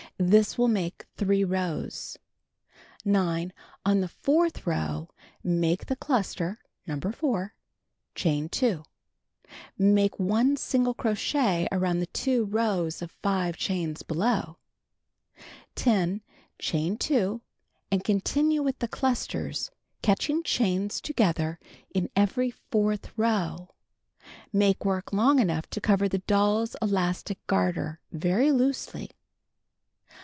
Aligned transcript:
This 0.17 0.55
will 0.55 0.67
make 0.67 1.05
3 1.17 1.43
rows. 1.43 2.15
9. 3.03 3.51
On 3.83 4.01
the 4.01 4.07
fourth 4.07 4.67
row, 4.67 5.09
make 5.43 5.87
the 5.87 5.95
cluster 5.95 6.59
(No. 6.85 6.99
4). 6.99 7.55
Chain 8.13 8.47
2. 8.47 8.83
Make 9.79 10.19
1 10.19 10.57
single 10.57 10.93
crochet 10.93 11.67
around 11.71 12.01
the 12.01 12.05
2 12.05 12.45
rows 12.45 13.01
of 13.01 13.09
5 13.09 13.57
chains 13.57 14.03
below. 14.03 14.57
10. 15.73 16.21
Chain 16.59 16.97
2 16.99 17.41
and 17.91 18.03
continue 18.03 18.61
with 18.61 18.77
the 18.77 18.87
clusters, 18.87 19.71
catching 20.03 20.43
chains 20.43 21.01
together 21.01 21.57
in 21.95 22.11
every 22.15 22.51
fourth 22.51 23.11
row. 23.17 23.73
Make 24.53 24.85
work 24.85 25.11
long 25.13 25.39
enough 25.39 25.67
to 25.71 25.81
cover 25.81 26.07
the 26.07 26.19
doll's 26.19 26.75
elastic 26.79 27.39
garter 27.47 27.99
very 28.11 28.51
loosely. 28.51 29.09